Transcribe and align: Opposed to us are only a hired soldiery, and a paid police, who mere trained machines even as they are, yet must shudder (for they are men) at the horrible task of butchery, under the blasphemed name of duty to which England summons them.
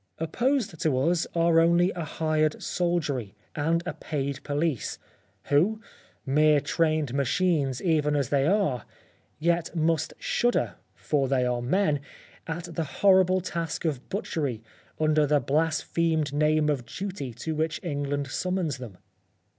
Opposed 0.17 0.79
to 0.79 0.97
us 1.09 1.27
are 1.35 1.59
only 1.59 1.91
a 1.91 2.03
hired 2.03 2.63
soldiery, 2.63 3.35
and 3.55 3.83
a 3.85 3.93
paid 3.93 4.41
police, 4.43 4.97
who 5.43 5.79
mere 6.25 6.59
trained 6.59 7.13
machines 7.13 7.83
even 7.83 8.15
as 8.15 8.29
they 8.29 8.47
are, 8.47 8.83
yet 9.37 9.75
must 9.75 10.15
shudder 10.17 10.73
(for 10.95 11.27
they 11.27 11.45
are 11.45 11.61
men) 11.61 11.99
at 12.47 12.63
the 12.73 12.83
horrible 13.05 13.41
task 13.41 13.85
of 13.85 14.09
butchery, 14.09 14.63
under 14.99 15.27
the 15.27 15.39
blasphemed 15.39 16.33
name 16.33 16.67
of 16.67 16.87
duty 16.87 17.31
to 17.35 17.53
which 17.53 17.79
England 17.83 18.25
summons 18.25 18.79
them. 18.79 18.97